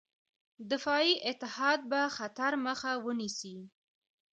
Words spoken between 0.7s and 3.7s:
دفاعي اتحاد به خطر مخه ونیسي.